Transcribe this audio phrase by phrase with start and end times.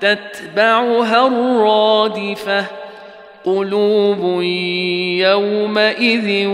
[0.00, 2.64] تتبعها الرادفة
[3.44, 4.42] قلوب
[5.22, 6.46] يومئذ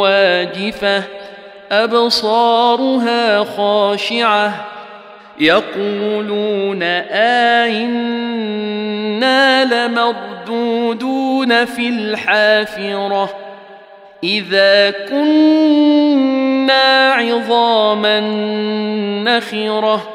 [0.00, 1.02] واجفة
[1.72, 4.64] أبصارها خاشعة
[5.40, 6.82] يقولون
[7.62, 8.34] آئنا
[9.64, 13.30] لمردودون في الحافرة
[14.24, 18.20] إذا كنا عظاما
[19.24, 20.11] نخرة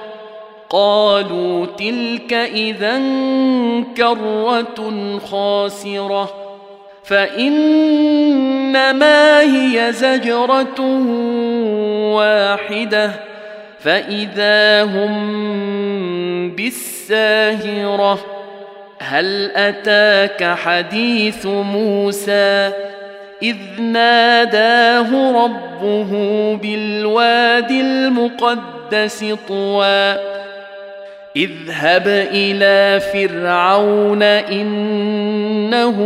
[0.69, 3.01] قالوا تلك إذا
[3.97, 4.91] كرة
[5.31, 6.47] خاسرة
[7.03, 8.21] فإنما
[9.41, 10.81] هي زجرة
[12.15, 13.11] واحدة
[13.79, 18.19] فإذا هم بالساهرة.
[18.99, 22.71] هل أتاك حديث موسى؟
[23.41, 26.11] إذ ناداه ربه
[26.55, 30.36] بالواد المقدس طوى.
[31.37, 35.97] اذهب إلى فرعون إنه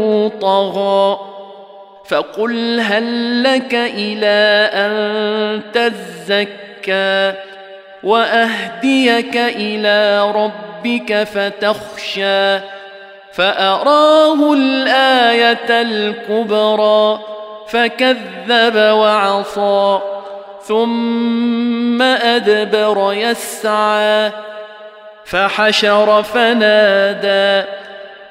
[0.42, 1.20] طغى
[2.06, 7.34] فقل هل لك إلى أن تزكى
[8.04, 12.60] وأهديك إلى ربك فتخشى
[13.34, 17.20] فأراه الآية الكبرى
[17.68, 20.00] فكذب وعصى
[20.64, 24.32] ثم أدبر يسعى
[25.26, 27.68] فحشر فنادى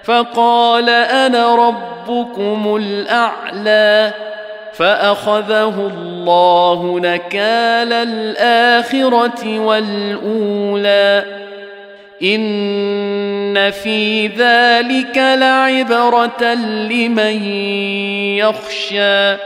[0.05, 4.13] فقال أنا ربكم الأعلى
[4.73, 11.25] فأخذه الله نكال الآخرة والأولى
[12.23, 16.55] إن في ذلك لعبرة
[16.91, 17.45] لمن
[18.39, 19.37] يخشى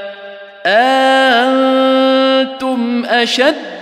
[1.46, 3.73] أنتم أشد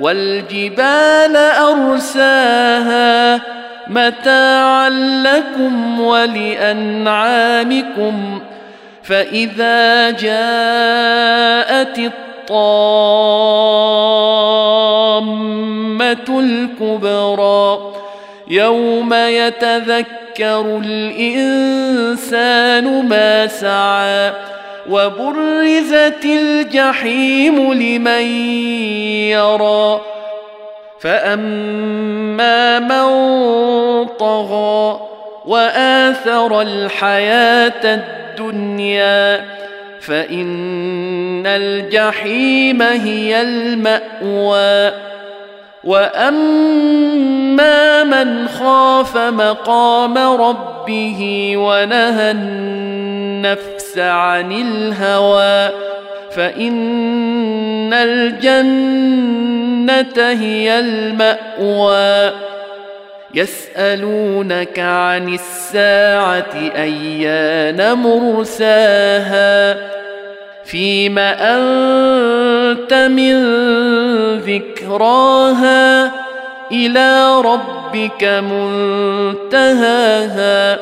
[0.00, 3.40] والجبال أرساها
[3.86, 4.90] متاعا
[5.24, 7.60] لكم ولأنعامكم
[9.02, 12.80] فإذا جاءت الطامة
[16.40, 17.78] الكبرى
[18.48, 22.44] يوم يتذكر الإنسان
[23.08, 24.32] ما سعى
[24.90, 28.26] وبرزت الجحيم لمن
[29.30, 30.00] يرى.
[31.00, 33.06] فأما من
[34.06, 35.00] طغى
[35.46, 39.44] وآثر الحياة الدنيا
[40.00, 44.92] فإن الجحيم هي المأوى.
[45.86, 47.74] واما
[48.04, 55.70] من خاف مقام ربه ونهى النفس عن الهوى
[56.30, 59.12] فان الجنه
[60.16, 62.32] هي الماوى
[63.34, 69.76] يسالونك عن الساعة ايان مرساها
[70.66, 73.34] فيم أنت من
[74.38, 76.12] ذكراها
[76.72, 78.24] إلى ربك
[79.44, 80.78] منتهاها.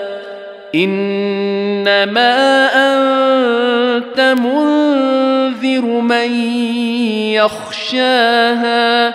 [0.75, 2.35] إنما
[2.75, 6.35] أنت منذر من
[7.33, 9.15] يخشاها.